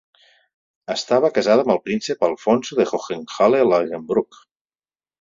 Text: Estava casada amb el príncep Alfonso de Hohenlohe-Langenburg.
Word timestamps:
Estava 0.93 1.31
casada 1.35 1.65
amb 1.67 1.75
el 1.75 1.81
príncep 1.89 2.27
Alfonso 2.31 2.81
de 2.83 2.89
Hohenlohe-Langenburg. 2.95 4.45